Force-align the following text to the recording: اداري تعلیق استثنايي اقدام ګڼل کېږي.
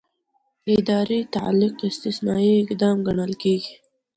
اداري 0.77 1.19
تعلیق 1.35 1.75
استثنايي 1.89 2.53
اقدام 2.63 2.95
ګڼل 3.07 3.33
کېږي. 3.43 3.73